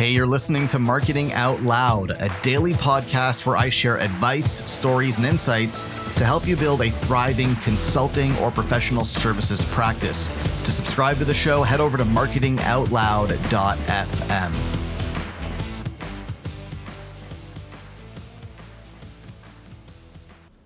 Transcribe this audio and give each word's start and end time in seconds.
Hey, 0.00 0.12
you're 0.12 0.24
listening 0.24 0.66
to 0.68 0.78
Marketing 0.78 1.34
Out 1.34 1.60
Loud, 1.60 2.12
a 2.12 2.34
daily 2.42 2.72
podcast 2.72 3.44
where 3.44 3.58
I 3.58 3.68
share 3.68 3.98
advice, 3.98 4.64
stories, 4.64 5.18
and 5.18 5.26
insights 5.26 5.84
to 6.14 6.24
help 6.24 6.46
you 6.46 6.56
build 6.56 6.80
a 6.80 6.90
thriving 6.90 7.54
consulting 7.56 8.34
or 8.38 8.50
professional 8.50 9.04
services 9.04 9.62
practice. 9.66 10.30
To 10.64 10.70
subscribe 10.70 11.18
to 11.18 11.26
the 11.26 11.34
show, 11.34 11.62
head 11.62 11.80
over 11.80 11.98
to 11.98 12.06
marketingoutloud.fm. 12.06 14.52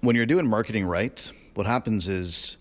When 0.02 0.14
you're 0.14 0.26
doing 0.26 0.48
marketing 0.48 0.86
right, 0.86 1.32
what 1.54 1.66
happens 1.66 2.08
is 2.08 2.58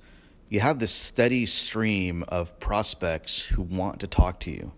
you 0.50 0.60
have 0.62 0.80
this 0.80 0.92
steady 0.92 1.46
stream 1.46 2.24
of 2.30 2.60
prospects 2.60 3.46
who 3.46 3.62
want 3.62 4.00
to 4.00 4.08
talk 4.08 4.40
to 4.40 4.50
you 4.50 4.72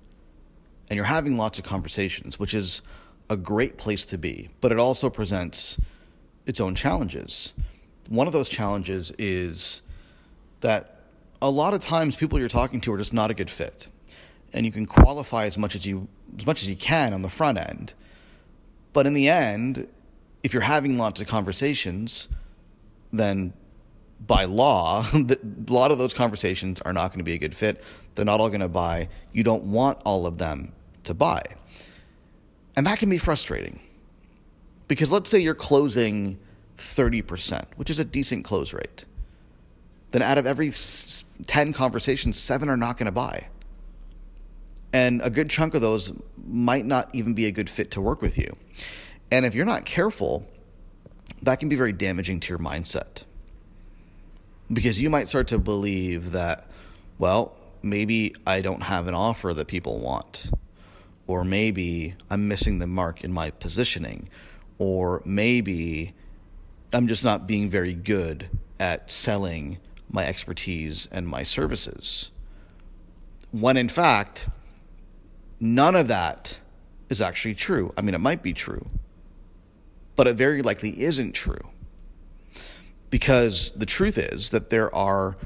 and 0.90 0.98
you're 0.98 1.06
having 1.06 1.38
lots 1.38 1.60
of 1.60 1.66
conversations, 1.66 2.40
which 2.40 2.54
is 2.54 2.82
a 3.30 3.38
great 3.38 3.78
place 3.78 4.06
to 4.06 4.18
be, 4.18 4.50
but 4.62 4.72
it 4.72 4.80
also 4.80 5.10
presents 5.10 5.80
its 6.46 6.60
own 6.60 6.76
challenges. 6.76 7.54
One 8.08 8.28
of 8.28 8.34
those 8.34 8.50
challenges 8.50 9.12
is 9.18 9.82
that 10.62 11.00
a 11.42 11.50
lot 11.50 11.74
of 11.74 11.82
times 11.82 12.16
people 12.16 12.40
you're 12.40 12.48
talking 12.48 12.80
to 12.82 12.94
are 12.94 12.98
just 12.98 13.14
not 13.14 13.32
a 13.32 13.34
good 13.34 13.50
fit. 13.50 13.88
And 14.54 14.66
you 14.66 14.72
can 14.72 14.86
qualify 14.86 15.46
as 15.46 15.58
much 15.58 15.76
as 15.76 15.86
you 15.86 16.08
as 16.38 16.46
much 16.46 16.62
as 16.62 16.70
you 16.70 16.76
can 16.76 17.14
on 17.14 17.22
the 17.22 17.30
front 17.30 17.58
end. 17.58 17.94
But 18.94 19.06
in 19.06 19.14
the 19.14 19.30
end, 19.30 19.88
if 20.44 20.54
you're 20.54 20.62
having 20.62 20.98
lots 20.98 21.20
of 21.20 21.28
conversations, 21.28 22.30
then 23.12 23.54
by 24.26 24.46
law, 24.46 25.06
a 25.14 25.38
lot 25.72 25.92
of 25.92 25.98
those 25.98 26.14
conversations 26.14 26.80
are 26.82 26.94
not 26.94 27.10
going 27.10 27.20
to 27.20 27.24
be 27.24 27.34
a 27.34 27.38
good 27.38 27.56
fit. 27.56 27.84
They're 28.16 28.26
not 28.26 28.40
all 28.40 28.50
going 28.50 28.62
to 28.62 28.70
buy. 28.70 29.10
You 29.34 29.44
don't 29.44 29.66
want 29.66 30.00
all 30.06 30.26
of 30.26 30.38
them 30.38 30.72
to 31.06 31.14
buy. 31.14 31.42
And 32.76 32.86
that 32.86 33.00
can 33.00 33.10
be 33.10 33.18
frustrating 33.18 33.80
because 34.88 35.12
let's 35.12 35.30
say 35.30 35.40
you're 35.40 35.56
closing 35.56 36.38
30%, 36.78 37.66
which 37.78 37.90
is 37.90 38.00
a 38.00 38.06
decent 38.06 38.44
close 38.44 38.74
rate. 38.74 39.06
Then 40.12 40.22
out 40.22 40.38
of 40.38 40.46
every 40.46 40.72
10 41.48 41.74
conversations, 41.74 42.38
seven 42.38 42.70
are 42.70 42.78
not 42.78 42.98
going 42.98 43.06
to 43.06 43.12
buy. 43.12 43.48
And 44.94 45.22
a 45.24 45.30
good 45.30 45.50
chunk 45.50 45.74
of 45.74 45.82
those 45.82 46.14
might 46.38 46.86
not 46.86 47.10
even 47.14 47.34
be 47.34 47.48
a 47.48 47.52
good 47.52 47.70
fit 47.70 47.92
to 47.92 48.02
work 48.02 48.22
with 48.22 48.38
you. 48.38 48.56
And 49.32 49.46
if 49.46 49.56
you're 49.56 49.66
not 49.66 49.86
careful, 49.86 50.48
that 51.42 51.60
can 51.60 51.68
be 51.68 51.76
very 51.76 51.92
damaging 51.92 52.40
to 52.42 52.50
your 52.50 52.60
mindset 52.60 53.26
because 54.72 55.02
you 55.02 55.10
might 55.10 55.30
start 55.30 55.48
to 55.50 55.60
believe 55.60 56.32
that, 56.32 56.68
well, 57.18 57.56
maybe 57.82 58.36
I 58.48 58.62
don't 58.62 58.84
have 58.84 59.08
an 59.08 59.14
offer 59.14 59.54
that 59.54 59.68
people 59.68 60.00
want, 60.00 60.50
or 61.28 61.44
maybe 61.44 62.16
I'm 62.30 62.48
missing 62.48 62.80
the 62.80 62.88
mark 62.88 63.24
in 63.24 63.32
my 63.32 63.50
positioning, 63.50 64.30
or 64.78 65.22
maybe 65.26 66.14
I'm 66.94 67.08
just 67.08 67.24
not 67.24 67.48
being 67.48 67.70
very 67.70 67.94
good 67.94 68.50
at 68.80 69.12
selling 69.12 69.78
my 70.10 70.26
expertise 70.26 71.08
and 71.12 71.28
my 71.28 71.44
services. 71.44 72.32
When 73.52 73.78
in 73.78 73.90
fact, 73.90 74.48
none 75.60 75.96
of 75.96 76.08
that 76.08 76.60
is 77.10 77.22
actually 77.22 77.56
true. 77.56 77.94
I 77.98 78.02
mean, 78.02 78.16
it 78.16 78.20
might 78.20 78.44
be 78.44 78.54
true, 78.54 78.88
but 80.16 80.28
it 80.28 80.36
very 80.36 80.62
likely 80.62 81.02
isn't 81.02 81.34
true. 81.34 81.70
Because 83.10 83.72
the 83.74 83.86
truth 83.86 84.18
is 84.18 84.50
that 84.50 84.70
there 84.70 84.94
are 84.94 85.38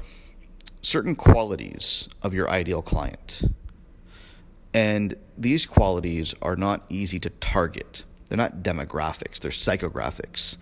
certain 0.82 1.14
qualities 1.14 2.08
of 2.22 2.34
your 2.34 2.48
ideal 2.50 2.82
client. 2.82 3.42
And 4.72 5.16
these 5.36 5.66
qualities 5.66 6.34
are 6.42 6.56
not 6.56 6.84
easy 6.88 7.18
to 7.20 7.30
target. 7.30 8.04
They're 8.28 8.36
not 8.36 8.62
demographics, 8.62 9.40
they're 9.40 9.50
psychographics. 9.50 10.58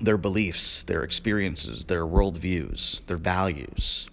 Their 0.00 0.18
beliefs, 0.18 0.82
their 0.82 1.02
experiences, 1.02 1.86
their 1.86 2.06
worldviews, 2.06 3.04
their 3.06 3.16
values. 3.16 4.08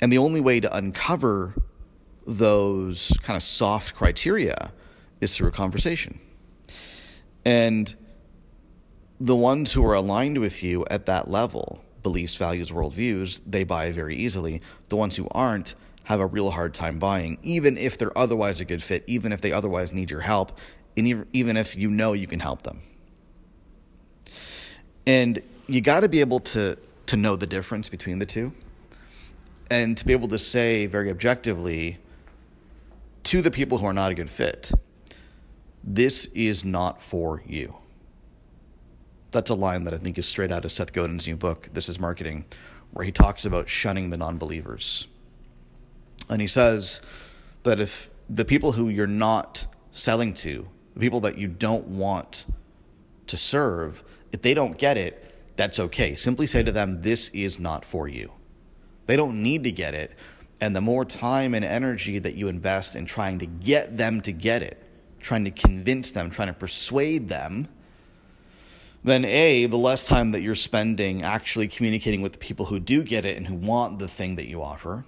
And 0.00 0.12
the 0.12 0.18
only 0.18 0.40
way 0.40 0.60
to 0.60 0.74
uncover 0.74 1.54
those 2.26 3.12
kind 3.22 3.36
of 3.36 3.42
soft 3.42 3.94
criteria 3.94 4.72
is 5.20 5.36
through 5.36 5.48
a 5.48 5.52
conversation. 5.52 6.20
And 7.44 7.94
the 9.18 9.36
ones 9.36 9.72
who 9.72 9.84
are 9.84 9.94
aligned 9.94 10.38
with 10.38 10.62
you 10.62 10.86
at 10.90 11.06
that 11.06 11.30
level, 11.30 11.82
beliefs, 12.02 12.36
values, 12.36 12.70
worldviews, 12.70 13.40
they 13.46 13.64
buy 13.64 13.92
very 13.92 14.16
easily. 14.16 14.62
The 14.88 14.96
ones 14.96 15.16
who 15.16 15.28
aren't 15.30 15.74
have 16.04 16.20
a 16.20 16.26
real 16.26 16.50
hard 16.50 16.74
time 16.74 16.98
buying, 16.98 17.38
even 17.42 17.78
if 17.78 17.96
they're 17.96 18.16
otherwise 18.16 18.60
a 18.60 18.64
good 18.64 18.82
fit, 18.82 19.04
even 19.06 19.32
if 19.32 19.40
they 19.40 19.52
otherwise 19.52 19.92
need 19.92 20.10
your 20.10 20.20
help, 20.20 20.58
and 20.96 21.26
even 21.32 21.56
if 21.56 21.76
you 21.76 21.88
know 21.88 22.12
you 22.12 22.26
can 22.26 22.40
help 22.40 22.62
them. 22.62 22.82
And 25.06 25.42
you 25.66 25.80
got 25.80 26.00
to 26.00 26.08
be 26.08 26.20
able 26.20 26.40
to 26.40 26.76
to 27.06 27.16
know 27.16 27.34
the 27.34 27.46
difference 27.46 27.88
between 27.88 28.20
the 28.20 28.26
two, 28.26 28.52
and 29.70 29.96
to 29.96 30.06
be 30.06 30.12
able 30.12 30.28
to 30.28 30.38
say 30.38 30.86
very 30.86 31.10
objectively 31.10 31.98
to 33.24 33.42
the 33.42 33.50
people 33.50 33.78
who 33.78 33.86
are 33.86 33.92
not 33.92 34.12
a 34.12 34.14
good 34.14 34.30
fit, 34.30 34.70
this 35.82 36.26
is 36.26 36.64
not 36.64 37.02
for 37.02 37.42
you. 37.46 37.76
That's 39.30 39.50
a 39.50 39.54
line 39.54 39.84
that 39.84 39.94
I 39.94 39.98
think 39.98 40.18
is 40.18 40.26
straight 40.26 40.50
out 40.50 40.64
of 40.64 40.72
Seth 40.72 40.92
Godin's 40.92 41.26
new 41.26 41.36
book, 41.36 41.68
This 41.72 41.88
is 41.88 42.00
Marketing, 42.00 42.44
where 42.92 43.04
he 43.04 43.12
talks 43.12 43.44
about 43.44 43.68
shunning 43.68 44.10
the 44.10 44.16
non 44.16 44.38
believers. 44.38 45.06
And 46.30 46.40
he 46.40 46.46
says 46.46 47.00
that 47.64 47.80
if 47.80 48.08
the 48.30 48.44
people 48.44 48.72
who 48.72 48.88
you're 48.88 49.06
not 49.06 49.66
selling 49.90 50.32
to, 50.34 50.68
the 50.94 51.00
people 51.00 51.20
that 51.20 51.36
you 51.36 51.48
don't 51.48 51.88
want 51.88 52.46
to 53.26 53.36
serve, 53.36 54.02
if 54.32 54.40
they 54.40 54.54
don't 54.54 54.78
get 54.78 54.96
it, 54.96 55.54
that's 55.56 55.78
okay. 55.78 56.14
Simply 56.14 56.46
say 56.46 56.62
to 56.62 56.72
them, 56.72 57.02
This 57.02 57.28
is 57.30 57.58
not 57.58 57.84
for 57.84 58.08
you. 58.08 58.32
They 59.06 59.16
don't 59.16 59.42
need 59.42 59.64
to 59.64 59.72
get 59.72 59.92
it. 59.94 60.12
And 60.60 60.74
the 60.76 60.80
more 60.80 61.04
time 61.04 61.54
and 61.54 61.64
energy 61.64 62.18
that 62.20 62.34
you 62.34 62.48
invest 62.48 62.94
in 62.94 63.06
trying 63.06 63.40
to 63.40 63.46
get 63.46 63.96
them 63.96 64.20
to 64.22 64.32
get 64.32 64.62
it, 64.62 64.82
trying 65.18 65.44
to 65.44 65.50
convince 65.50 66.12
them, 66.12 66.30
trying 66.30 66.48
to 66.48 66.54
persuade 66.54 67.28
them, 67.28 67.68
then 69.02 69.24
A, 69.24 69.66
the 69.66 69.78
less 69.78 70.06
time 70.06 70.32
that 70.32 70.42
you're 70.42 70.54
spending 70.54 71.22
actually 71.22 71.66
communicating 71.66 72.20
with 72.20 72.32
the 72.32 72.38
people 72.38 72.66
who 72.66 72.78
do 72.78 73.02
get 73.02 73.24
it 73.24 73.36
and 73.36 73.46
who 73.46 73.54
want 73.54 73.98
the 73.98 74.08
thing 74.08 74.36
that 74.36 74.46
you 74.46 74.62
offer. 74.62 75.04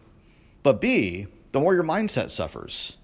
But 0.63 0.81
B, 0.81 1.27
the 1.53 1.61
more 1.61 1.75
your 1.75 1.85
mindset 1.85 2.31
suffers. 2.31 2.97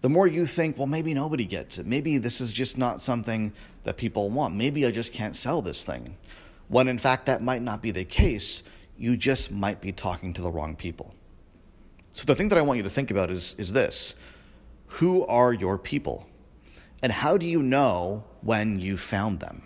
The 0.00 0.08
more 0.08 0.26
you 0.26 0.46
think, 0.46 0.78
well, 0.78 0.86
maybe 0.86 1.12
nobody 1.12 1.44
gets 1.44 1.78
it. 1.78 1.86
Maybe 1.86 2.18
this 2.18 2.40
is 2.40 2.52
just 2.52 2.78
not 2.78 3.02
something 3.02 3.52
that 3.82 3.96
people 3.96 4.30
want. 4.30 4.54
Maybe 4.54 4.86
I 4.86 4.90
just 4.90 5.12
can't 5.12 5.34
sell 5.34 5.60
this 5.60 5.84
thing. 5.84 6.16
When 6.68 6.86
in 6.88 6.98
fact, 6.98 7.26
that 7.26 7.42
might 7.42 7.62
not 7.62 7.82
be 7.82 7.90
the 7.90 8.04
case. 8.04 8.62
You 8.96 9.16
just 9.16 9.50
might 9.50 9.80
be 9.80 9.92
talking 9.92 10.32
to 10.34 10.42
the 10.42 10.50
wrong 10.50 10.76
people. 10.76 11.14
So 12.12 12.24
the 12.26 12.34
thing 12.34 12.48
that 12.50 12.58
I 12.58 12.62
want 12.62 12.78
you 12.78 12.82
to 12.82 12.90
think 12.90 13.10
about 13.10 13.30
is, 13.30 13.54
is 13.58 13.72
this 13.72 14.14
Who 14.86 15.26
are 15.26 15.52
your 15.52 15.78
people? 15.78 16.26
And 17.02 17.12
how 17.12 17.36
do 17.36 17.46
you 17.46 17.62
know 17.62 18.24
when 18.40 18.80
you 18.80 18.96
found 18.96 19.40
them? 19.40 19.62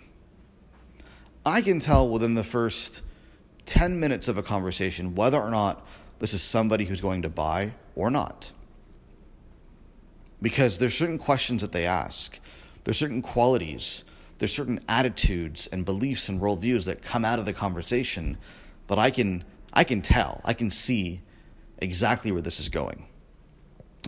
I 1.45 1.61
can 1.61 1.79
tell 1.79 2.07
within 2.07 2.35
the 2.35 2.43
first 2.43 3.01
10 3.65 3.99
minutes 3.99 4.27
of 4.27 4.37
a 4.37 4.43
conversation 4.43 5.15
whether 5.15 5.39
or 5.39 5.49
not 5.49 5.85
this 6.23 6.33
is 6.33 6.41
somebody 6.41 6.85
who's 6.85 7.01
going 7.01 7.21
to 7.21 7.27
buy 7.27 7.73
or 7.97 8.09
not. 8.09 8.53
Because 10.41 10.77
there's 10.77 10.93
certain 10.93 11.17
questions 11.17 11.61
that 11.61 11.73
they 11.73 11.85
ask, 11.85 12.39
there's 12.85 12.95
certain 12.95 13.21
qualities, 13.21 14.05
there's 14.37 14.55
certain 14.55 14.79
attitudes 14.87 15.67
and 15.67 15.83
beliefs 15.83 16.29
and 16.29 16.39
worldviews 16.39 16.85
that 16.85 17.01
come 17.01 17.25
out 17.25 17.39
of 17.39 17.45
the 17.45 17.51
conversation 17.51 18.37
that 18.87 18.97
I 18.97 19.11
can 19.11 19.43
I 19.73 19.83
can 19.83 20.01
tell, 20.01 20.39
I 20.45 20.53
can 20.53 20.69
see 20.69 21.19
exactly 21.79 22.31
where 22.31 22.41
this 22.41 22.57
is 22.57 22.69
going. 22.69 23.05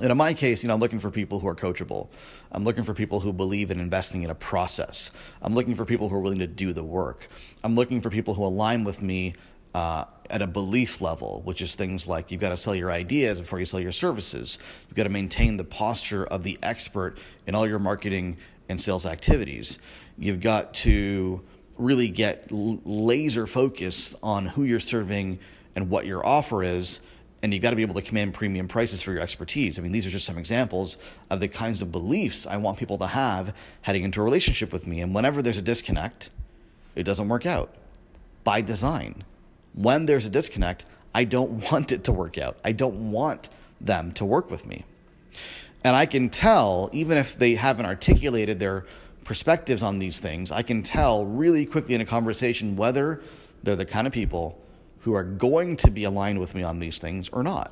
And 0.02 0.10
in 0.10 0.16
my 0.16 0.34
case, 0.34 0.64
you 0.64 0.70
know, 0.70 0.76
I'm 0.76 0.80
looking 0.80 1.02
for 1.02 1.12
people 1.12 1.42
who 1.42 1.50
are 1.50 1.56
coachable. 1.56 2.08
I'm 2.50 2.64
looking 2.64 2.86
for 2.86 2.94
people 2.94 3.20
who 3.20 3.34
believe 3.34 3.72
in 3.72 3.80
investing 3.82 4.24
in 4.24 4.30
a 4.30 4.36
process. 4.36 5.12
I'm 5.42 5.54
looking 5.54 5.76
for 5.76 5.84
people 5.84 6.08
who 6.08 6.16
are 6.16 6.22
willing 6.22 6.40
to 6.40 6.48
do 6.48 6.72
the 6.72 6.84
work. 6.84 7.28
I'm 7.62 7.76
looking 7.76 8.00
for 8.00 8.10
people 8.10 8.36
who 8.36 8.46
align 8.46 8.86
with 8.86 9.02
me 9.02 9.34
uh, 9.74 10.06
at 10.30 10.42
a 10.42 10.48
belief 10.48 11.02
level, 11.02 11.42
which 11.46 11.62
is 11.62 11.76
things 11.76 12.08
like 12.08 12.32
you've 12.32 12.42
got 12.42 12.50
to 12.50 12.58
sell 12.58 12.76
your 12.76 12.92
ideas 12.92 13.40
before 13.40 13.60
you 13.60 13.66
sell 13.66 13.80
your 13.80 13.92
services. 13.92 14.60
You've 14.88 14.96
got 14.96 15.04
to 15.04 15.10
maintain 15.10 15.58
the 15.58 15.64
posture 15.64 16.26
of 16.26 16.44
the 16.44 16.58
expert 16.62 17.18
in 17.48 17.56
all 17.56 17.68
your 17.68 17.80
marketing 17.80 18.38
and 18.70 18.82
sales 18.82 19.06
activities. 19.06 19.80
You've 20.18 20.42
got 20.42 20.74
to 20.76 21.44
really 21.78 22.10
get 22.10 22.48
laser 22.52 23.48
focused 23.48 24.16
on 24.24 24.46
who 24.46 24.64
you're 24.64 24.80
serving 24.80 25.40
and 25.76 25.90
what 25.90 26.06
your 26.06 26.26
offer 26.26 26.64
is 26.64 27.02
and 27.46 27.54
you've 27.54 27.62
got 27.62 27.70
to 27.70 27.76
be 27.76 27.84
able 27.84 27.94
to 27.94 28.02
command 28.02 28.34
premium 28.34 28.68
prices 28.68 29.04
for 29.04 29.12
your 29.12 29.22
expertise. 29.22 29.78
I 29.78 29.84
mean, 29.84 29.92
these 29.92 30.08
are 30.08 30.10
just 30.10 30.26
some 30.26 30.40
examples 30.40 30.98
of 31.30 31.40
the 31.40 31.48
kinds 31.48 31.84
of 31.84 31.92
beliefs 31.92 32.48
I 32.48 32.58
want 32.58 32.80
people 32.80 32.98
to 32.98 33.06
have 33.06 33.54
heading 33.84 34.04
into 34.04 34.20
a 34.20 34.24
relationship 34.24 34.74
with 34.74 34.88
me. 34.88 35.00
And 35.02 35.14
whenever 35.14 35.44
there's 35.44 35.60
a 35.60 35.62
disconnect, 35.62 36.32
it 36.96 37.04
doesn't 37.04 37.28
work 37.28 37.46
out 37.46 37.76
by 38.44 38.62
design. 38.62 39.24
When 39.76 40.06
there's 40.06 40.26
a 40.26 40.30
disconnect, 40.30 40.86
I 41.14 41.24
don't 41.24 41.52
want 41.72 41.92
it 41.92 42.04
to 42.06 42.12
work 42.12 42.38
out. 42.38 42.58
I 42.64 42.72
don't 42.72 43.12
want 43.12 43.50
them 43.80 44.12
to 44.14 44.26
work 44.26 44.50
with 44.50 44.66
me. 44.66 44.84
And 45.84 45.96
I 45.96 46.08
can 46.08 46.30
tell, 46.30 46.90
even 46.94 47.18
if 47.18 47.38
they 47.38 47.54
haven't 47.56 47.86
articulated 47.86 48.60
their 48.60 48.86
perspectives 49.24 49.84
on 49.84 50.00
these 50.00 50.20
things, 50.20 50.52
I 50.52 50.64
can 50.64 50.82
tell 50.82 51.26
really 51.26 51.66
quickly 51.66 51.94
in 51.94 52.02
a 52.02 52.06
conversation 52.06 52.76
whether 52.76 53.22
they're 53.64 53.76
the 53.76 53.86
kind 53.86 54.08
of 54.08 54.14
people 54.14 54.60
who 55.02 55.14
are 55.14 55.24
going 55.24 55.76
to 55.78 55.92
be 55.92 56.04
aligned 56.04 56.40
with 56.40 56.56
me 56.56 56.64
on 56.64 56.80
these 56.80 56.98
things 56.98 57.30
or 57.30 57.44
not. 57.44 57.72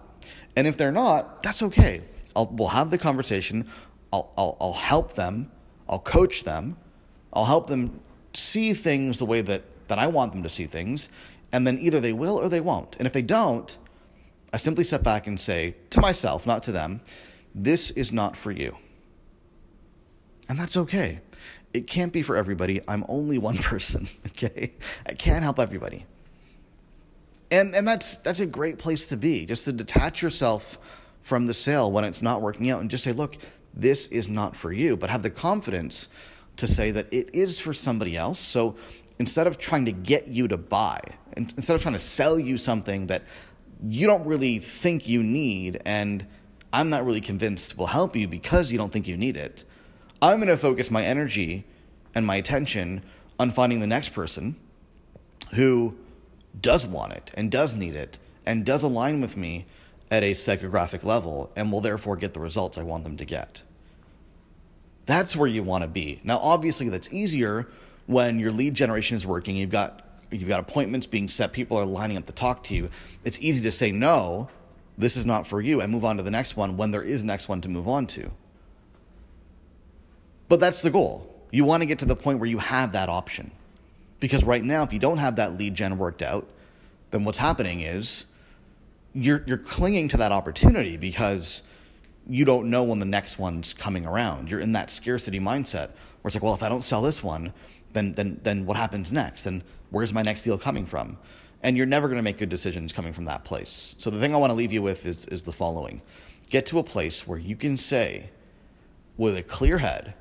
And 0.55 0.67
if 0.67 0.77
they're 0.77 0.91
not, 0.91 1.41
that's 1.41 1.63
okay. 1.63 2.01
I'll, 2.35 2.45
we'll 2.45 2.67
have 2.67 2.91
the 2.91 2.97
conversation. 2.97 3.67
I'll, 4.11 4.31
I'll, 4.37 4.57
I'll 4.61 4.73
help 4.73 5.15
them. 5.15 5.51
I'll 5.89 5.99
coach 5.99 6.43
them. 6.43 6.77
I'll 7.33 7.45
help 7.45 7.67
them 7.67 7.99
see 8.33 8.73
things 8.73 9.19
the 9.19 9.25
way 9.25 9.41
that, 9.41 9.63
that 9.87 9.97
I 9.97 10.07
want 10.07 10.33
them 10.33 10.43
to 10.43 10.49
see 10.49 10.65
things. 10.67 11.09
And 11.53 11.65
then 11.65 11.79
either 11.79 12.01
they 12.01 12.11
will 12.11 12.35
or 12.35 12.49
they 12.49 12.59
won't. 12.59 12.97
And 12.97 13.07
if 13.07 13.13
they 13.13 13.21
don't, 13.21 13.77
I 14.51 14.57
simply 14.57 14.83
step 14.83 15.03
back 15.03 15.27
and 15.27 15.39
say 15.39 15.75
to 15.91 16.01
myself, 16.01 16.45
not 16.45 16.63
to 16.63 16.73
them, 16.73 16.99
this 17.55 17.91
is 17.91 18.11
not 18.11 18.35
for 18.35 18.51
you. 18.51 18.75
And 20.49 20.59
that's 20.59 20.75
okay. 20.75 21.21
It 21.73 21.87
can't 21.87 22.11
be 22.11 22.21
for 22.21 22.35
everybody. 22.35 22.81
I'm 22.87 23.05
only 23.07 23.37
one 23.37 23.57
person, 23.71 24.09
okay? 24.27 24.73
I 25.07 25.13
can't 25.13 25.43
help 25.43 25.59
everybody. 25.59 26.05
And 27.51 27.75
and 27.75 27.87
that's 27.87 28.17
that's 28.17 28.39
a 28.39 28.47
great 28.47 28.79
place 28.79 29.07
to 29.07 29.17
be, 29.17 29.45
just 29.45 29.65
to 29.65 29.71
detach 29.71 30.23
yourself 30.23 30.79
from 31.21 31.45
the 31.45 31.53
sale 31.53 31.91
when 31.91 32.03
it's 32.03 32.21
not 32.21 32.41
working 32.41 32.69
out 32.71 32.81
and 32.81 32.89
just 32.89 33.03
say, 33.03 33.11
look, 33.11 33.37
this 33.73 34.07
is 34.07 34.27
not 34.27 34.55
for 34.55 34.71
you, 34.71 34.97
but 34.97 35.09
have 35.09 35.23
the 35.23 35.29
confidence 35.29 36.09
to 36.57 36.67
say 36.67 36.91
that 36.91 37.07
it 37.11 37.33
is 37.33 37.59
for 37.59 37.73
somebody 37.73 38.17
else. 38.17 38.39
So 38.39 38.75
instead 39.23 39.47
of 39.47 39.57
trying 39.57 39.85
to 39.85 39.93
get 39.93 40.27
you 40.27 40.49
to 40.49 40.57
buy, 40.57 40.99
instead 41.37 41.73
of 41.73 41.81
trying 41.81 41.93
to 41.93 41.99
sell 41.99 42.37
you 42.37 42.57
something 42.57 43.07
that 43.07 43.23
you 43.87 44.05
don't 44.05 44.25
really 44.25 44.59
think 44.59 45.07
you 45.07 45.23
need 45.23 45.81
and 45.85 46.27
I'm 46.73 46.89
not 46.89 47.05
really 47.05 47.21
convinced 47.21 47.77
will 47.77 47.87
help 47.87 48.17
you 48.17 48.27
because 48.27 48.69
you 48.69 48.77
don't 48.77 48.91
think 48.91 49.07
you 49.07 49.15
need 49.15 49.37
it, 49.37 49.63
I'm 50.21 50.39
going 50.39 50.49
to 50.49 50.57
focus 50.57 50.91
my 50.91 51.05
energy 51.05 51.63
and 52.13 52.27
my 52.27 52.35
attention 52.35 53.01
on 53.39 53.49
finding 53.49 53.79
the 53.79 53.87
next 53.87 54.09
person 54.09 54.57
who 55.53 55.95
does 56.59 56.85
want 56.85 57.13
it 57.13 57.31
and 57.35 57.49
does 57.49 57.77
need 57.77 57.95
it 57.95 58.19
and 58.45 58.65
does 58.65 58.83
align 58.83 59.21
with 59.21 59.37
me 59.37 59.65
at 60.11 60.21
a 60.21 60.33
psychographic 60.33 61.05
level 61.05 61.49
and 61.55 61.71
will 61.71 61.79
therefore 61.79 62.17
get 62.17 62.33
the 62.33 62.41
results 62.41 62.77
I 62.77 62.83
want 62.83 63.05
them 63.05 63.15
to 63.15 63.23
get. 63.23 63.63
That's 65.05 65.33
where 65.37 65.47
you 65.47 65.63
want 65.63 65.83
to 65.83 65.87
be. 65.87 66.19
Now, 66.25 66.39
obviously, 66.39 66.89
that's 66.89 67.13
easier 67.13 67.69
when 68.07 68.39
your 68.39 68.51
lead 68.51 68.73
generation 68.73 69.17
is 69.17 69.25
working. 69.25 69.55
You've 69.55 69.69
got 69.69 70.01
you've 70.31 70.49
got 70.49 70.59
appointments 70.59 71.07
being 71.07 71.29
set. 71.29 71.53
People 71.53 71.77
are 71.77 71.85
lining 71.85 72.17
up 72.17 72.25
to 72.25 72.33
talk 72.33 72.63
to 72.65 72.75
you. 72.75 72.89
It's 73.23 73.39
easy 73.39 73.63
to 73.63 73.71
say 73.71 73.91
no. 73.91 74.49
This 74.97 75.17
is 75.17 75.25
not 75.25 75.47
for 75.47 75.61
you, 75.61 75.81
and 75.81 75.91
move 75.91 76.05
on 76.05 76.17
to 76.17 76.23
the 76.23 76.31
next 76.31 76.55
one 76.55 76.77
when 76.77 76.91
there 76.91 77.01
is 77.01 77.23
next 77.23 77.49
one 77.49 77.61
to 77.61 77.69
move 77.69 77.87
on 77.87 78.05
to. 78.07 78.31
But 80.49 80.59
that's 80.59 80.81
the 80.81 80.91
goal. 80.91 81.29
You 81.51 81.65
want 81.65 81.81
to 81.81 81.85
get 81.85 81.99
to 81.99 82.05
the 82.05 82.15
point 82.15 82.39
where 82.39 82.49
you 82.49 82.59
have 82.59 82.91
that 82.91 83.09
option. 83.09 83.51
Because 84.19 84.43
right 84.43 84.63
now, 84.63 84.83
if 84.83 84.93
you 84.93 84.99
don't 84.99 85.17
have 85.17 85.35
that 85.37 85.57
lead 85.57 85.75
gen 85.75 85.97
worked 85.97 86.21
out, 86.21 86.47
then 87.11 87.25
what's 87.25 87.37
happening 87.37 87.81
is 87.81 88.25
you're 89.13 89.43
you're 89.45 89.57
clinging 89.57 90.07
to 90.09 90.17
that 90.17 90.31
opportunity 90.31 90.97
because 90.97 91.63
you 92.29 92.45
don't 92.45 92.69
know 92.69 92.83
when 92.83 92.99
the 92.99 93.05
next 93.05 93.37
one's 93.37 93.73
coming 93.73 94.05
around. 94.05 94.49
You're 94.49 94.59
in 94.59 94.73
that 94.73 94.89
scarcity 94.89 95.39
mindset 95.39 95.89
where 96.21 96.29
it's 96.29 96.35
like, 96.35 96.43
well, 96.43 96.53
if 96.53 96.63
I 96.63 96.69
don't 96.69 96.83
sell 96.83 97.01
this 97.01 97.23
one, 97.23 97.53
then 97.93 98.13
then 98.13 98.39
then 98.43 98.65
what 98.65 98.77
happens 98.77 99.11
next? 99.11 99.45
And 99.45 99.63
where's 99.89 100.13
my 100.13 100.21
next 100.21 100.43
deal 100.43 100.57
coming 100.57 100.85
from? 100.85 101.17
And 101.61 101.77
you're 101.77 101.85
never 101.85 102.07
going 102.07 102.17
to 102.17 102.23
make 102.23 102.37
good 102.37 102.49
decisions 102.49 102.91
coming 102.91 103.13
from 103.13 103.25
that 103.25 103.43
place. 103.43 103.95
So 103.97 104.09
the 104.09 104.19
thing 104.19 104.33
I 104.33 104.37
want 104.37 104.51
to 104.51 104.55
leave 104.55 104.71
you 104.71 104.81
with 104.81 105.05
is 105.05 105.25
is 105.27 105.43
the 105.43 105.51
following: 105.51 106.01
get 106.49 106.65
to 106.67 106.79
a 106.79 106.83
place 106.83 107.27
where 107.27 107.39
you 107.39 107.55
can 107.55 107.77
say, 107.77 108.29
with 109.17 109.37
a 109.37 109.43
clear 109.43 109.77
head 109.77 110.13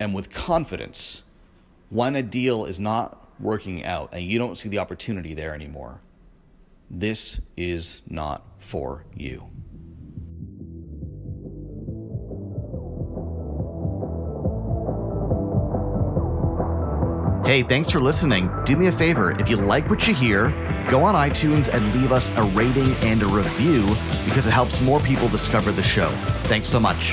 and 0.00 0.14
with 0.14 0.30
confidence, 0.32 1.22
when 1.90 2.16
a 2.16 2.22
deal 2.22 2.64
is 2.64 2.80
not 2.80 3.20
working 3.40 3.84
out 3.84 4.10
and 4.12 4.22
you 4.24 4.38
don't 4.38 4.56
see 4.56 4.68
the 4.68 4.78
opportunity 4.78 5.34
there 5.34 5.54
anymore 5.54 6.00
this 6.90 7.40
is 7.56 8.02
not 8.08 8.44
for 8.58 9.04
you. 9.14 9.48
Hey, 17.44 17.62
thanks 17.62 17.90
for 17.90 18.00
listening. 18.00 18.50
Do 18.64 18.74
me 18.74 18.86
a 18.86 18.92
favor, 18.92 19.32
if 19.38 19.50
you 19.50 19.58
like 19.58 19.90
what 19.90 20.08
you 20.08 20.14
hear, 20.14 20.48
go 20.88 21.04
on 21.04 21.14
iTunes 21.14 21.68
and 21.68 21.94
leave 21.94 22.10
us 22.10 22.30
a 22.36 22.42
rating 22.42 22.94
and 22.96 23.22
a 23.22 23.26
review 23.26 23.82
because 24.24 24.46
it 24.46 24.50
helps 24.50 24.80
more 24.80 24.98
people 25.00 25.28
discover 25.28 25.70
the 25.70 25.82
show. 25.82 26.08
Thanks 26.48 26.70
so 26.70 26.80
much. 26.80 27.12